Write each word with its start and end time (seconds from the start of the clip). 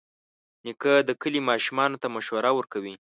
نیکه 0.65 0.93
د 1.07 1.09
کلي 1.21 1.41
ماشومانو 1.49 1.99
ته 2.01 2.07
مشوره 2.15 2.51
ورکوي. 2.55 2.95